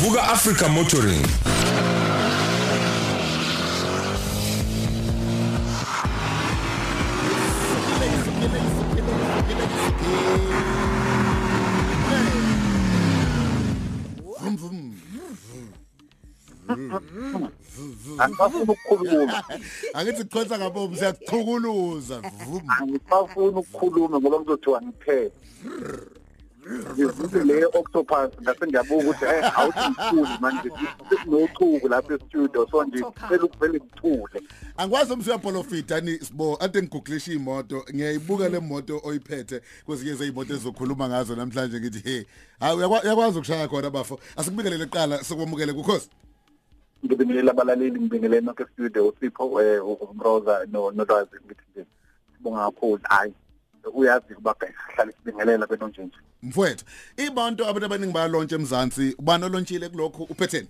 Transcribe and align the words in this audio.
vuka 0.00 0.22
africa 0.22 0.68
motoring 0.68 1.26
Angifuni 18.18 18.62
ukukhuluma. 18.62 19.42
Angithi 19.94 20.24
kukhonza 20.24 20.58
ngabomu 20.58 20.96
siyakuchukuluza. 20.96 22.22
Angifuni 22.80 23.58
ukukhuluma 23.58 24.20
ngoba 24.20 24.40
ngizothiwa 24.40 24.82
ngiphethe. 24.82 25.32
Ngizithi 26.68 27.38
le 27.44 27.64
octopus 27.64 28.30
ngase 28.42 28.66
ngiyabuka 28.66 29.04
ukuthi 29.04 29.24
hey 29.24 29.42
awuthi 29.56 29.90
ngithule 29.90 30.38
manje 30.40 30.70
sinochuku 31.24 31.88
lapha 31.88 32.14
e-studio 32.14 32.66
so 32.70 32.84
nje 32.84 33.04
phela 33.28 33.44
ukuvele 33.44 33.80
ngithule. 33.80 34.42
Angikwazi 34.76 35.12
umsiya 35.12 35.38
Polofit 35.38 35.92
ani 35.92 36.18
sibo 36.18 36.56
ade 36.60 36.82
ngiguglisha 36.82 37.32
imoto 37.32 37.84
ngiyayibuka 37.94 38.48
le 38.48 38.58
moto 38.60 39.00
oyiphethe 39.04 39.60
kwezinye 39.86 40.14
zeyimoto 40.14 40.54
ezokhuluma 40.54 41.08
ngazo 41.08 41.36
namhlanje 41.36 41.80
ngithi 41.80 42.08
hey 42.08 42.24
hayi 42.60 42.76
uyakwazi 42.76 43.38
ukushaya 43.38 43.68
khona 43.68 43.90
bafo. 43.90 44.20
Asikubikelele 44.36 44.86
qala 44.86 45.24
sokwamukele 45.24 45.72
kukhosi. 45.72 46.10
Ngibingelela 47.04 47.50
abalaleli 47.50 48.00
ngibingelela 48.00 48.40
nonke 48.40 48.64
studio 48.72 49.08
uSipho 49.08 49.62
eh 49.62 49.82
uMroza 50.10 50.66
no 50.72 50.90
nolwazi 50.90 51.36
ngithi 51.46 51.62
nje 51.72 51.86
sibonga 52.36 52.64
kakhulu 52.64 53.00
hayi. 53.08 53.34
Uyazi 53.94 54.34
kuba 54.34 54.54
hlala 54.94 55.12
sibingelela 55.12 55.66
benonjinje 55.66 56.16
mfowethu 56.42 56.84
ibantu 57.16 57.66
abantu 57.66 57.86
abaningi 57.86 58.12
bayalontsha 58.12 58.56
emzansi 58.56 59.14
ubani 59.18 59.44
olontshile 59.44 59.88
kulokho? 59.88 60.22
Uphetheni. 60.22 60.68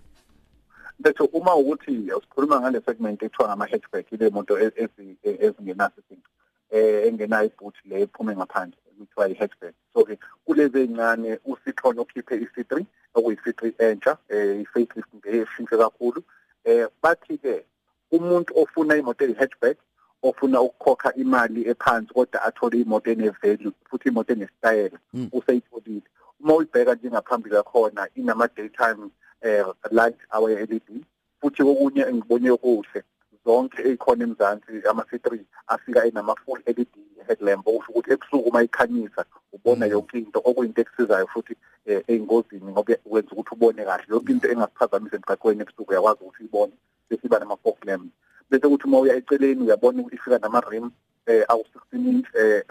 Bethu 0.98 1.24
uma 1.24 1.54
ukuthi 1.54 2.12
usikhuluma 2.12 2.60
ngale 2.60 2.80
segment 2.80 3.22
ethiwa 3.22 3.48
ngama 3.48 3.66
hatchback 3.66 4.12
ile 4.12 4.30
moto 4.30 4.58
ezingenaso 4.58 6.00
izinto 6.00 6.30
eh 6.70 7.06
engenayo 7.06 7.46
ibooth 7.46 7.76
le 7.84 8.02
ephume 8.02 8.36
ngaphandle 8.36 8.78
kuthiwa 8.98 9.28
i-hatchback 9.28 9.74
so 9.94 10.04
ke 10.04 10.18
kulezi 10.44 10.80
encane 10.80 11.38
usikhona 11.44 12.00
okhiphe 12.00 12.34
i-C3 12.36 12.84
okuyi-C3 13.14 13.72
entsha 13.78 14.16
eh 14.28 14.60
i-facelift 14.60 15.08
ngeshintshe 15.16 15.76
kakhulu. 15.76 16.22
Eh 16.64 16.86
bathi 17.02 17.38
ke 17.38 17.64
umuntu 18.10 18.52
ofuna 18.60 18.96
imoto 18.96 19.24
eyi-hatchback 19.24 19.76
ofuna 20.22 20.60
ukukhokha 20.60 21.14
imali 21.14 21.68
ephansi 21.68 22.14
kodwa 22.14 22.42
athole 22.42 22.80
imoto 22.80 23.10
ene-value 23.10 23.72
futhi 23.90 24.08
imoto 24.08 24.32
enesitayela 24.32 24.98
useyitholile 25.32 26.08
uma 26.40 26.54
uyibheka 26.54 26.94
njengaphambili 26.94 27.54
yakhona 27.54 28.08
inama 28.14 28.48
daytime 28.56 29.10
eh 29.40 29.66
light 29.90 30.18
hour 30.30 30.50
LED 30.50 31.04
futhi 31.40 31.62
okunye 31.62 32.02
engibone 32.02 32.56
kuhle 32.56 33.02
zonke 33.44 33.82
ezikhona 33.82 34.24
emzansi 34.24 34.72
ama 34.90 35.02
C3 35.02 35.38
afika 35.66 36.06
enama 36.06 36.34
full 36.34 36.60
LED 36.66 36.88
headlamp 37.26 37.66
okusho 37.68 37.92
ukuthi 37.92 38.12
ebusuku 38.12 38.48
uma 38.48 38.62
ikhanyisa 38.62 39.24
ubona 39.52 39.86
yonke 39.86 40.18
into 40.18 40.40
okuyinto 40.44 40.80
ekusizayo 40.80 41.26
futhi 41.26 41.54
eyingozini 41.86 42.70
ngoba 42.72 42.94
wenza 43.12 43.32
ukuthi 43.32 43.54
ubone 43.54 43.84
kahle. 43.84 44.04
Yonke 44.08 44.32
into 44.32 44.48
engakuphazamisa 44.52 45.16
emgaqweni 45.16 45.62
ebusuku 45.62 45.90
uyakwazi 45.90 46.20
ukuthi 46.20 46.42
uyibone 46.42 46.72
besiba 47.08 47.38
nama 47.38 47.56
fog 47.56 47.78
lamp 47.86 48.12
bese 48.50 48.66
ukuthi 48.66 48.84
uma 48.86 48.98
uya 48.98 49.16
eceleni 49.16 49.62
uyabona 49.64 50.00
ukuthi 50.00 50.16
ifika 50.16 50.38
nama 50.38 50.60
rim 50.70 50.90
eh 51.26 51.44
awu 51.48 51.64
16 51.92 52.08
inch 52.10 52.28
eh 52.34 52.62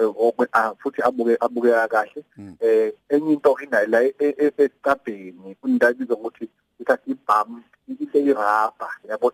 futhi 0.81 1.01
abuke 1.01 1.37
abukeka 1.39 1.87
kahle. 1.87 2.23
Eh 2.59 2.91
enye 3.09 3.33
into 3.33 3.57
inayo 3.63 3.87
la 3.87 3.99
esicabheni 4.01 5.55
kundabiza 5.61 6.13
ukuthi 6.13 6.49
ithathi 6.79 7.11
ibham 7.11 7.63
ise 7.87 8.19
irabha 8.19 8.89
yabo 9.09 9.31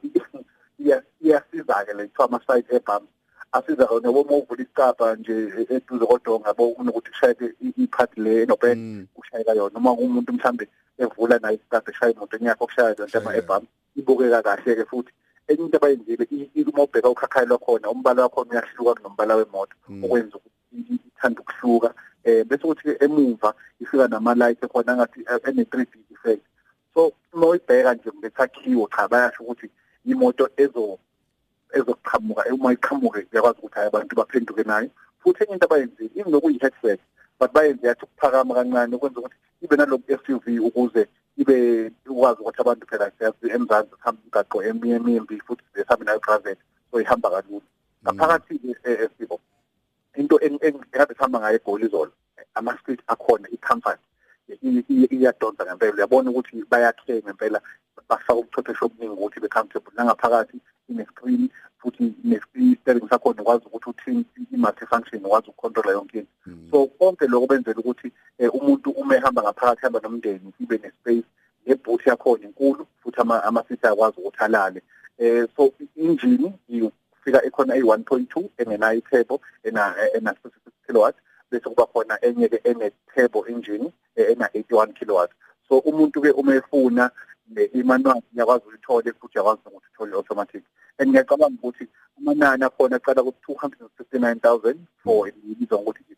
iyasiza 1.21 1.85
ke 1.85 1.93
le 1.93 2.07
kuthiwa 2.07 2.25
ama 2.25 2.39
side 2.47 2.67
ebham 2.75 3.03
asiza 3.51 3.87
kona 3.87 4.09
uma 4.11 4.35
uvula 4.35 4.63
isicabha 4.63 5.15
nje 5.15 5.33
eduze 5.69 6.05
kodwa 6.05 6.39
ngabo 6.39 6.67
unokuthi 6.69 7.09
ushayeke 7.11 7.45
iphathi 7.77 8.21
le 8.21 8.41
enobed 8.43 9.07
ushayeka 9.15 9.53
yona. 9.53 9.77
Uma 9.79 9.91
umuntu 9.91 10.33
mhlambe 10.33 10.67
evula 10.97 11.39
nayo 11.39 11.55
isicabha 11.55 11.91
eshaya 11.91 12.13
imoto 12.13 12.37
yakho 12.41 12.65
kushaya 12.65 12.93
zonke 12.93 13.17
ama 13.17 13.35
ebham 13.35 13.63
ibukeka 13.95 14.41
kahle 14.41 14.75
ke 14.75 14.85
futhi. 14.85 15.11
Enye 15.47 15.63
into 15.65 15.77
abayenzile 15.77 16.27
uma 16.73 16.83
ubheka 16.83 17.09
ukhakhayi 17.09 17.47
lwakhona 17.47 17.89
umbala 17.89 18.23
wakhona 18.23 18.51
uyahluka 18.51 18.93
kunombala 18.95 19.35
wemoto 19.35 19.75
okwenza 20.03 20.37
ukuthi 20.37 20.99
ithanda 21.07 21.41
ukuhluka. 21.41 21.93
Eh 22.23 22.45
bese 22.45 22.63
kuthi 22.63 22.95
emuva 22.99 23.53
ifika 23.79 24.07
nama 24.07 24.35
light 24.35 24.63
ekhona 24.63 24.95
ngathi 24.95 25.19
ene 25.47 25.63
3D 25.63 25.93
effect. 26.11 26.43
So 26.93 27.13
uma 27.33 27.47
uyibheka 27.47 27.93
nje 27.93 28.09
ngesakhiwo 28.19 28.87
cha 28.95 29.07
bayasho 29.07 29.43
ukuthi 29.43 29.69
imoto 30.05 30.49
ezo 30.57 30.99
ezoqhamuka 31.73 32.45
uma 32.53 32.73
iqhamuke 32.73 33.27
uyakwazi 33.31 33.59
ukuthi 33.59 33.75
hayi 33.75 33.87
abantu 33.87 34.15
baphenduke 34.15 34.63
nayo. 34.63 34.89
Futhi 35.19 35.43
enye 35.43 35.53
into 35.53 35.65
abayenzile 35.65 36.11
inokuyi 36.15 36.59
headset 36.61 36.99
but 37.39 37.53
bayenze 37.53 37.87
yathi 37.87 38.05
ukuphakama 38.05 38.55
kancane 38.55 38.95
ukwenza 38.95 39.19
ukuthi 39.19 39.35
ibe 39.61 39.75
naloku 39.75 40.03
SUV 40.25 40.45
ukuze 40.67 41.07
ibe 41.41 41.57
ukwazi 42.09 42.39
ukuthi 42.41 42.61
abantu 42.61 42.87
phela 42.87 43.11
siyazi 43.17 43.45
emzansi 43.55 43.93
sihamba 43.97 44.19
imigaqo 44.21 44.57
emiyemimbi 44.69 45.35
futhi 45.45 45.63
sihambe 45.73 46.05
nayo 46.05 46.19
private 46.19 46.61
so 46.91 47.01
ihamba 47.01 47.29
kalula 47.33 47.67
ngaphakathi 48.03 48.53
esibo 48.83 49.39
into 50.19 50.35
engikade 50.39 51.13
sihamba 51.13 51.39
ngayo 51.39 51.55
eGoli 51.57 51.85
izolo 51.85 52.11
ama 52.55 52.77
street 52.79 53.01
akhona 53.07 53.47
i-comfort 53.55 53.99
iyadonsa 54.49 55.65
ngempela. 55.65 55.93
Uyabona 55.93 56.29
ukuthi 56.29 56.63
bayakhe 56.69 57.21
ngempela 57.25 57.61
bafaka 58.09 58.35
ubuchwepheshe 58.35 58.85
obuningi 58.85 59.13
ukuthi 59.13 59.39
be-comfortable 59.39 59.93
nangaphakathi 59.95 60.57
ine-screen 60.89 61.49
futhi 61.79 62.13
ne-steering 62.23 63.09
sakhona 63.09 63.41
ukwazi 63.41 63.65
ukuthi 63.65 63.89
uthini 63.89 64.25
i-multi-function 64.53 65.25
ukwazi 65.25 65.47
ukucontrola 65.49 65.91
yonke 65.91 66.17
into. 66.19 66.31
So 66.71 66.87
konke 66.87 67.27
lokho 67.27 67.47
benzela 67.47 67.79
ukuthi 67.79 68.11
umuntu 68.53 68.89
uma 68.91 69.15
ehamba 69.15 69.43
ngaphakathi 69.43 69.81
hamba 69.81 69.99
nomndeni 69.99 70.53
ibe 70.59 70.77
ne-space 70.77 71.27
nebooth 71.65 72.07
yakhona 72.07 72.43
inkulu 72.43 72.87
futhi 73.03 73.21
ama-seat 73.21 73.85
ayakwazi 73.85 74.17
ukuthi 74.19 74.43
alale. 74.43 74.81
Eh 75.17 75.47
so 75.55 75.73
injini 75.95 76.53
ifika 76.69 77.45
ekhona 77.45 77.75
eyi-1.2 77.75 78.49
engenayo 78.57 78.97
i-turbo 78.99 79.41
ena-66 79.63 80.51
kilowatt 80.87 81.15
bese 81.53 81.69
kuba 81.69 81.85
khona 81.85 82.17
enye 82.25 82.49
ke 82.49 82.59
ene-turbo 82.63 83.45
engine 83.47 83.93
ena-81 84.15 84.93
kilowatt 84.97 85.31
so 85.69 85.77
umuntu 85.77 86.21
ke 86.21 86.31
uma 86.33 86.55
efuna 86.55 87.11
i-manual 87.73 88.21
uyakwazi 88.33 88.65
uyithole 88.67 89.13
futhi 89.13 89.37
uyakwazi 89.37 89.61
ukuthi 89.67 89.87
uthole 89.93 90.13
automatic 90.15 90.63
and 90.97 91.09
ngiyacabanga 91.09 91.57
ukuthi 91.61 91.87
amanani 92.17 92.65
akhona 92.65 92.95
aqala 92.95 93.23
ku-259,000 93.23 94.75
for 95.03 95.27
ibizwa 95.29 95.81
ngokuthi 95.81 96.15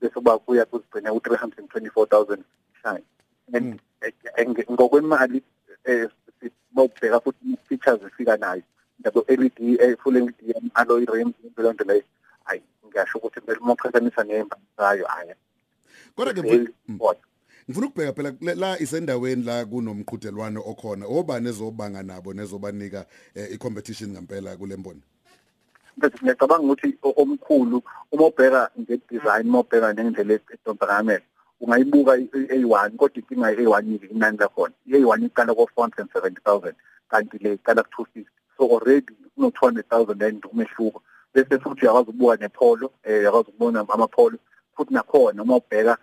bese 0.00 0.14
kuba 0.14 0.38
kuya 0.38 0.64
kuzigcina 0.64 1.12
ku-324,000 1.12 2.38
shine 2.80 3.04
and 3.52 4.64
ngokwemali 4.70 5.42
eh 5.84 6.08
mawubheka 6.72 7.20
futhi 7.20 7.56
features 7.68 8.00
zifika 8.00 8.36
nayo 8.36 8.62
yabo 9.04 9.24
LED 9.28 9.98
full 10.00 10.14
LED 10.14 10.70
alloy 10.74 11.04
rims 11.04 11.34
into 11.44 11.72
nto 11.72 11.84
leyo. 11.84 12.02
hayi 12.02 12.11
ngiyasho 13.60 13.60
ukuthi 13.60 13.60
kumele 13.60 13.60
uma 13.60 13.72
uqhathanisa 13.72 14.24
nehamba 14.24 14.56
ngayo 14.80 15.06
hayi 15.06 15.34
kodwa 16.16 16.34
ke 16.34 16.40
ngifuna 17.68 17.86
ukubheka 17.86 18.12
phela 18.12 18.54
la 18.54 18.78
isendaweni 18.78 19.44
la 19.44 19.64
kunomqhudelwano 19.64 20.62
okhona 20.66 21.06
obani 21.06 21.48
ezobanga 21.48 22.02
nabo 22.02 22.34
nezobanika 22.34 23.06
i-competition 23.34 24.10
ngempela 24.10 24.56
kule 24.56 24.76
mbono 24.76 25.00
bese 25.96 26.18
ngiyacabanga 26.22 26.72
ukuthi 26.72 26.98
omkhulu 27.02 27.82
uma 28.12 28.26
ubheka 28.26 28.70
nge-design 28.80 29.48
uma 29.48 29.60
ubheka 29.60 29.94
ngendlela 29.94 30.34
edonsa 30.34 30.86
ngamehlo 30.86 31.26
ungayibuka 31.60 32.16
i-A1 32.16 32.90
kodwa 32.96 33.16
inkinga 33.16 33.52
i-A1 33.52 33.84
yile 33.86 34.06
inani 34.06 34.38
lakhona. 34.38 34.74
i-A1 34.86 35.26
iqala 35.26 35.54
ko-470,000 35.54 36.74
kanti 37.08 37.38
le 37.38 37.54
iqala 37.54 37.82
ku-250 37.82 38.26
so 38.56 38.66
already 38.66 39.14
kuno-200,000 39.36 40.24
and 40.26 40.44
umehluko. 40.44 41.02
Bese 41.34 41.58
futhi 41.58 41.84
uyakwazi 41.84 42.10
ukubuka 42.10 42.36
nepolo 42.36 42.92
eh 43.02 43.20
uyakwazi 43.20 43.48
ukubona 43.48 43.80
amapolo 43.88 44.38
futhi 44.76 44.94
nakhona 44.94 45.42
uma 45.42 45.56
ubheka 45.56 45.96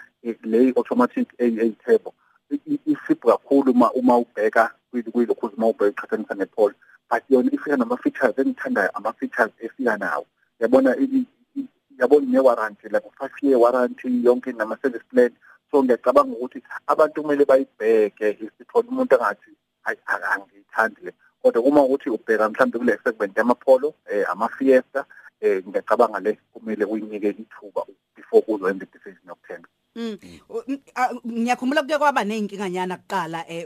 le 0.43 0.73
automatic 0.77 1.27
eyi-turbo 1.37 2.13
isipho 2.85 3.27
kakhulu 3.29 3.71
uma 3.71 3.91
uma 3.91 4.17
ubheka 4.17 4.71
kwilokhu 4.91 5.51
uma 5.57 5.67
ubheka 5.67 5.89
iqhathanisa 5.89 6.35
nepolo 6.35 6.75
but 7.09 7.23
yona 7.29 7.51
ifika 7.51 7.77
nama-features 7.77 8.37
engithandayo 8.37 8.89
ama-features 8.93 9.51
efika 9.59 9.97
nawo. 9.97 10.25
Yabona 10.59 10.95
yabona 11.99 12.25
ne-warranty 12.25 12.89
like 12.89 13.05
u-five 13.05 13.31
year 13.41 13.57
warranty 13.57 14.23
yonke 14.23 14.53
nama-service 14.55 15.03
plan. 15.09 15.31
So 15.71 15.83
ngiyacabanga 15.83 16.35
ukuthi 16.35 16.61
abantu 16.87 17.21
kumele 17.21 17.45
bayibheke 17.45 18.29
isithole 18.29 18.87
umuntu 18.87 19.15
angathi 19.15 19.51
angiyithandi 19.85 21.01
le. 21.05 21.13
Kodwa 21.41 21.63
uma 21.63 21.81
ukuthi 21.81 22.09
ubheka 22.09 22.49
mhlawumbe 22.49 22.77
kule 22.79 22.99
segment 23.03 23.37
yamapolo 23.37 23.93
eh 24.11 24.25
ama-fiesta 24.31 25.05
eh 25.41 25.63
ngiyacabanga 25.67 26.19
le 26.19 26.37
kumele 26.53 26.85
uyinike 26.85 27.29
ithuba 27.29 27.81
before 28.15 28.43
uzoyenza 28.47 28.85
i-decision 28.85 29.27
yokuthenga. 29.27 29.69
Ngiyakhumbula 31.27 31.81
kuke 31.81 31.97
kwaba 31.97 32.23
nezinkinganyana 32.23 32.97
kuqala 32.97 33.45
eh 33.49 33.65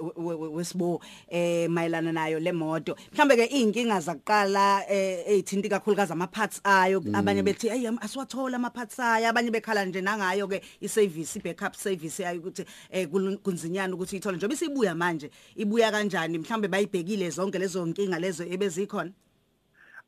wesibo 0.56 1.02
eh 1.30 1.70
mayelana 1.70 2.12
nayo 2.12 2.40
le 2.40 2.52
moto. 2.52 2.96
Mhlambe 3.14 3.36
ke 3.36 3.46
izinkinga 3.46 4.00
zakuqala 4.00 4.86
eh 4.90 5.24
ezithinta 5.28 5.70
kakhulukazi 5.70 6.14
ama 6.14 6.28
parts 6.28 6.62
ayo 6.64 7.04
abanye 7.14 7.44
bethi 7.44 7.70
hey 7.70 7.88
asiwathola 8.02 8.56
ama 8.56 8.70
parts 8.70 9.00
ayo. 9.00 9.30
Abanye 9.30 9.52
bekhala 9.52 9.86
nje 9.86 10.02
nangayo 10.02 10.48
ke 10.48 10.62
i 10.82 10.88
service 10.88 11.36
i 11.36 11.40
backup 11.40 11.76
service 11.76 12.24
yayo 12.24 12.40
ukuthi 12.40 12.66
eh 12.92 13.08
kunzinyana 13.44 13.94
ukuthi 13.94 14.18
ithole. 14.18 14.38
Njengoba 14.38 14.54
isibuya 14.54 14.96
manje 14.96 15.30
ibuya 15.56 15.92
kanjani? 15.92 16.38
Mhlambe 16.38 16.68
bayibhekile 16.68 17.30
zonke 17.30 17.60
lezo 17.60 17.86
nkinga 17.86 18.20
lezo 18.20 18.44
ebezikhona? 18.44 19.12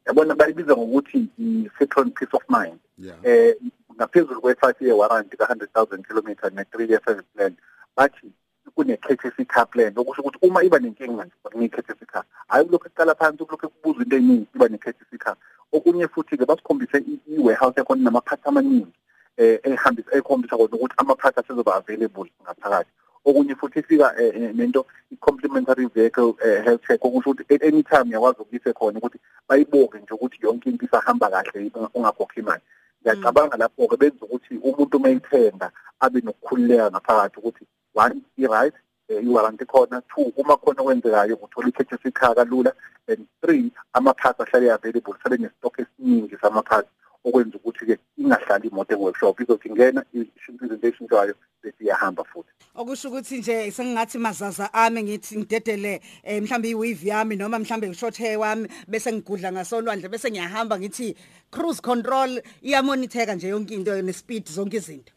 Yabona 0.08 0.36
bayibiza 0.36 0.74
ngokuthi 0.74 1.28
i-Citroen 1.40 2.12
peace 2.12 2.34
of 2.34 2.44
mind. 2.50 2.80
Eh 3.24 3.56
ngaphezulu 3.96 4.42
kwe-5 4.42 4.86
year 4.86 4.96
warranty 4.96 5.38
ka-100,000 5.38 6.04
km 6.04 6.28
ne-3 6.56 6.90
year 6.90 7.02
service 7.06 7.28
plan 7.36 7.56
bathi 7.98 8.32
kune-courtesy 8.76 9.46
car 9.46 9.66
plan. 9.68 9.94
Okusho 9.96 10.22
ukuthi 10.22 10.38
uma 10.42 10.64
iba 10.64 10.80
nenkinga 10.80 11.26
bakunika-courtesy 11.44 12.06
car 12.06 12.24
hayi 12.48 12.66
kulokhu 12.66 12.90
kuqala 12.90 13.16
phansi 13.16 13.46
kulokhu 13.46 13.70
kubuza 13.70 14.04
into 14.04 14.18
eningi 14.18 14.48
iba 14.56 14.68
ne-courtesy 14.68 15.18
car. 15.18 15.36
Okunye 15.72 16.08
futhi-ke 16.08 16.46
basikhombise 16.46 16.98
i-warehouse 17.28 17.78
yakhona 17.78 18.04
namaphathi 18.04 18.44
amaningi 18.46 18.94
eh 19.38 19.60
ehambisa 19.64 20.12
ekhombisa 20.18 20.58
kona 20.58 20.76
ukuthi 20.76 20.96
amaphathi 20.98 21.40
asezoba 21.40 21.76
available 21.76 22.30
ngaphakathi. 22.44 22.92
Okunye 23.26 23.56
futhi 23.56 23.80
ifika 23.80 24.14
nento 24.54 24.86
i-complementary 25.12 25.86
vehicle 25.86 26.34
health 26.64 26.88
check 26.88 27.06
okusho 27.06 27.30
ukuthi 27.30 27.54
at 27.54 27.64
any 27.64 27.84
time 27.84 28.10
uyakwazi 28.10 28.42
ukuyise 28.42 28.74
khona 28.74 28.98
ukuthi 28.98 29.20
bayiboke 29.48 29.98
nje 29.98 30.14
ukuthi 30.14 30.38
yonke 30.42 30.70
into 30.70 30.86
isahamba 30.86 31.30
kahle 31.30 31.72
ungakhokhi 31.94 32.40
imali. 32.40 32.62
Ngiyacabanga 33.06 33.58
lapho-ke 33.58 33.98
benza 33.98 34.26
ukuthi 34.26 34.58
umuntu 34.58 34.98
uma 34.98 35.10
eyithenga 35.10 35.68
abe 36.00 36.20
nokukhululeka 36.22 36.90
ngaphakathi 36.92 37.38
ukuthi 37.40 37.64
one 37.94 38.22
i-right 38.38 38.74
i-warranty 39.10 39.66
khona 39.66 40.02
two 40.10 40.34
uma 40.38 40.58
khona 40.58 40.82
okwenzekayo 40.82 41.36
uthola 41.38 41.68
i-courtesy 41.70 42.12
car 42.12 42.36
kalula. 42.36 42.72
And 43.08 43.28
three 43.42 43.72
ama-parts 43.94 44.40
ahlale 44.40 44.74
available 44.74 45.14
sale 45.22 45.38
nestock 45.38 45.78
esiningi 45.78 46.38
sama-parts 46.42 46.90
okwenza 47.24 47.58
ukuthi-ke 47.58 47.98
ingahlali 48.18 48.68
imoto 48.68 48.94
e-workshop. 48.94 49.40
Izothi 49.42 49.70
ingena 49.70 50.02
ishintsha 50.14 50.66
izinto 50.66 50.88
ey'shintshwayo 50.88 51.34
bese 51.62 51.84
iyahamba 51.84 52.24
futhi. 52.24 52.55
Okusho 52.76 53.10
ukuthi 53.10 53.38
nje 53.38 53.72
sengingathi 53.72 54.18
mazaza 54.18 54.74
ami 54.74 55.04
ngithi 55.04 55.38
ngidedele 55.38 56.02
eh, 56.24 56.44
mhlambe 56.44 56.70
iweave 56.70 57.08
yami 57.08 57.36
noma 57.36 57.60
mhlambe 57.60 57.88
ushort 57.88 58.18
hair 58.18 58.38
wami 58.40 58.68
bese 58.88 59.14
ngigudla 59.14 59.52
ngasolwandle 59.52 60.10
bese 60.10 60.32
ngiyahamba 60.32 60.80
ngithi 60.80 61.16
cruise 61.52 61.82
control 61.82 62.42
iyamonitheka 62.62 63.36
nje 63.36 63.48
yonke 63.48 63.74
into 63.74 64.02
nespeed 64.02 64.50
zonke 64.50 64.78
izinto. 64.78 65.14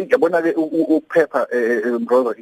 Ngiyabona-ke 0.00 0.54
ukuphepha 0.56 1.46
mrozo 2.00 2.34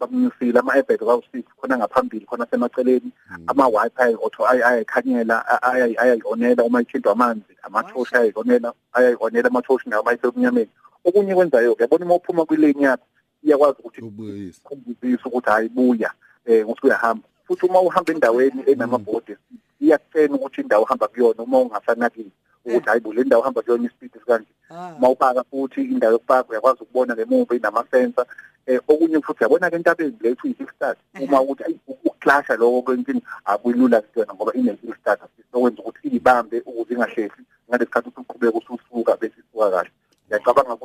bamnyusile 0.00 0.58
ama-airbag 0.58 0.98
kawu-six 0.98 1.44
khona 1.60 1.78
ngaphambili 1.78 2.26
khona 2.26 2.46
semaceleni 2.50 3.10
ama-wifi 3.46 4.16
otho 4.22 4.46
ayayikhanyela 4.46 5.62
ayayonela 5.62 6.64
uma 6.64 6.82
ithintwa 6.82 7.12
amanzi 7.12 7.54
amathoshi 7.62 8.16
ayayonela 8.16 8.72
ayayonela 8.92 9.48
amathoshi 9.48 9.88
nawo 9.88 10.02
mayisemnyameni 10.02 10.70
okunye 11.04 11.34
kwenzayo-ke 11.34 11.82
yabona 11.82 12.04
uma 12.04 12.14
uphuma 12.14 12.44
kwilane 12.44 12.82
yakho 12.82 13.06
iyakwazi 13.46 13.76
ukuthi 13.78 14.00
ukhumbuzise 14.02 15.24
ukuthi 15.28 15.50
hayi 15.50 15.68
buya 15.68 16.10
um 16.46 16.62
ukuthi 16.62 16.86
uyahamba. 16.86 17.26
Futhi 17.46 17.66
uma 17.66 17.80
uhamba 17.80 18.12
endaweni 18.12 18.62
enamabhodi 18.66 19.36
iyakutshena 19.80 20.34
ukuthi 20.34 20.60
indawo 20.60 20.82
uhamba 20.84 21.08
kuyona 21.08 21.42
uma 21.42 21.58
ungasanakile 21.58 22.30
ukuthi 22.64 22.88
hayi 22.88 23.00
bo 23.00 23.12
le 23.12 23.24
ndawo 23.24 23.42
uhamba 23.42 23.62
kuyona 23.62 23.86
ispeed 23.86 24.12
sikanje 24.12 24.52
uma 24.96 25.08
upaka 25.10 25.44
futhi 25.44 25.80
indawo 25.82 26.12
yokupaka 26.12 26.50
uyakwazi 26.50 26.82
ukubona 26.82 27.14
ngemuva 27.14 27.54
inama-sensa 27.54 28.26
um 28.68 28.78
okunye 28.88 29.20
futhi 29.20 29.42
yabona-ke 29.44 29.76
entabeni 29.76 30.16
le 30.20 30.30
ethu 30.30 30.48
i-hill 30.48 30.70
start. 30.76 30.98
Uma 31.20 31.40
ukuthi 31.40 31.80
ukuclasha 31.86 32.56
lokho 32.56 32.82
kwenkinga 32.82 33.20
akuyilula 33.44 34.00
kuyona 34.00 34.34
ngoba 34.34 34.52
ine-hill 34.54 34.94
start 35.00 35.20
okwenza 35.52 35.82
ukuthi 35.82 36.08
iyibambe 36.08 36.62
ukuze 36.66 36.94
ingahlehli 36.94 37.42
ngalesi 37.68 37.86
sikhathi 37.86 38.08
usuqhubeka 38.08 38.58
ususuka 38.58 39.16
bese 39.16 39.38
isuka 39.40 39.70
kahle. 39.70 39.90
Ngiyacabanga 40.26 40.74
ukuthi 40.74 40.74
izinto 40.74 40.75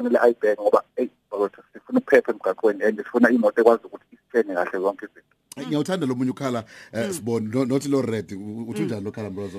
ngempela 0.00 0.18
umuntu 0.18 0.18
afanele 0.18 0.18
ayibheke 0.18 0.62
ngoba 0.62 0.82
eyi 0.96 1.10
sifuna 1.72 1.98
ukuphepha 1.98 2.32
emgaqweni 2.32 2.84
and 2.84 2.98
sifuna 2.98 3.30
imoto 3.30 3.60
ekwazi 3.60 3.84
ukuthi 3.86 4.04
isitshene 4.12 4.54
kahle 4.54 4.78
zonke 4.80 5.06
izinto. 5.06 5.36
Ngiyawuthanda 5.58 6.06
lo 6.06 6.14
munye 6.14 6.30
ukhala 6.30 6.64
sibona 7.10 7.64
nothi 7.64 7.88
lo 7.88 8.02
red 8.02 8.32
uthi 8.32 8.82
njani 8.82 9.04
lo 9.04 9.12
khala 9.12 9.30
mbroza 9.30 9.58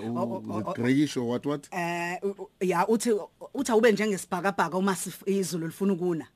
grayish 0.75 1.17
or 1.17 1.23
what 1.23 1.45
what? 1.45 1.67
Eh 1.71 2.19
ya 2.61 2.87
uthi 2.87 3.11
uthi 3.53 3.71
awube 3.71 3.91
njengesibhakabhaka 3.91 4.77
uma 4.77 4.95
izulu 5.25 5.67
lifuna 5.67 5.93
ukuna. 5.93 6.27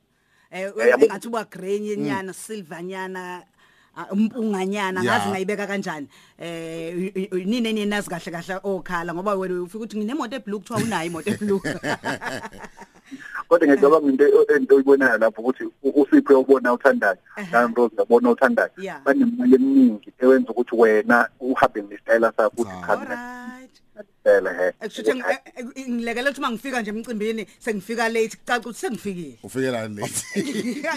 Eh 0.52 0.72
ngathi 0.98 1.28
uba 1.28 1.44
grey 1.46 1.98
nyana 1.98 2.34
silver 2.34 2.84
nyana 2.84 3.44
umpunganyana 4.12 5.04
ngazi 5.04 5.30
ngayibeka 5.30 5.68
kanjani. 5.68 6.08
Eh 6.38 7.12
nini 7.32 7.62
nini 7.62 7.86
nazi 7.86 8.10
kahle 8.10 8.32
kahle 8.32 8.60
okhala 8.64 9.14
ngoba 9.14 9.36
wena 9.36 9.64
ufika 9.64 9.78
ukuthi 9.78 9.98
nginemoto 9.98 10.36
eblue 10.36 10.60
kuthiwa 10.60 10.80
unayo 10.80 11.08
imoto 11.08 11.30
eblue 11.30 11.62
kodwa 13.56 13.68
ngicabanga 13.68 14.10
into 14.10 14.56
into 14.56 14.76
oyibonayo 14.76 15.18
lapho 15.18 15.42
ukuthi 15.42 15.64
usiphe 15.84 16.34
ubona 16.34 16.74
uthandayo 16.74 17.18
nami 17.52 17.74
Rose 17.76 17.96
ngabona 17.96 18.30
uthandayo 18.32 18.72
banemali 19.06 19.56
eminingi 19.56 20.14
ewenza 20.20 20.50
ukuthi 20.52 20.76
wena 20.76 21.30
uhambe 21.40 21.82
nesitayela 21.82 22.34
sakho 22.38 22.62
ukuthi 22.62 22.82
khamera 22.86 23.18
Phela 24.24 24.52
he. 24.58 24.68
Ekushuthe 24.82 25.14
ngilekela 25.90 26.30
ukuthi 26.30 26.42
mangifika 26.42 26.82
nje 26.82 26.90
emcimbini 26.90 27.48
sengifika 27.60 28.10
late 28.10 28.38
caca 28.46 28.60
ukuthi 28.60 28.80
sengifikile. 28.80 29.38
Ufike 29.44 29.72
la 29.72 29.88
late. 29.88 30.22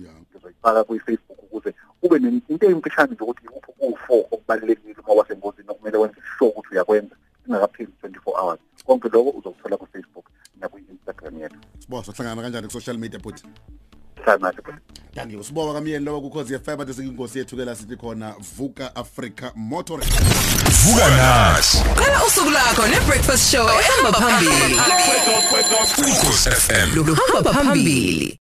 Ngizoyifaka 0.48 0.84
kwi-Facebook 0.84 1.42
ukuze 1.42 1.74
ube 2.02 2.16
into 2.16 2.66
eyimfishane 2.66 3.12
nje 3.12 3.24
ukuthi 3.24 3.48
ukuphi 3.48 3.72
ku-four 3.78 4.24
okubalulekile 4.30 4.94
uma 5.04 5.14
uba 5.14 5.28
sengozini 5.28 5.68
okumele 5.68 5.98
wenze 5.98 6.20
sure 6.38 6.50
ukuthi 6.50 6.68
uyakwenza 6.72 7.16
ingakapheli 7.48 7.92
24 8.02 8.40
hours 8.40 8.60
konke 8.86 9.08
lokho 9.08 9.30
uzokuthola 9.30 9.76
ku-Facebook 9.76 10.26
nakwi-Instagram 10.60 11.40
yethu 11.40 11.58
sibo 11.78 12.02
sohlangana 12.02 12.42
kanjani 12.42 12.66
ku-social 12.66 12.98
media 12.98 13.20
futhi 13.20 13.44
sangathi 14.24 14.62
Thank 15.14 15.32
you. 15.32 15.42
Siboba 15.42 15.72
kamyeni 15.74 16.04
lo 16.04 16.20
kukhozi 16.20 16.58
FM 16.58 16.76
bese 16.76 17.02
inkosi 17.02 17.38
yethu 17.38 17.56
ke 17.56 17.64
la 17.64 17.74
sithi 17.74 17.96
khona 17.96 18.34
Vuka 18.56 18.94
Africa 18.94 19.50
Motor. 19.56 20.00
Vuka 20.00 21.08
nathi. 21.16 21.78
Qala 21.96 22.24
usuku 22.26 22.50
lakho 22.50 22.86
ne 22.86 23.00
breakfast 23.06 23.50
show 23.50 23.66
ehamba 23.68 24.12
phambili. 24.12 24.74
Ukhosi 25.98 26.50
FM. 26.50 26.94
Lo 26.94 27.14
hamba 27.14 27.52
phambili. 27.52 28.36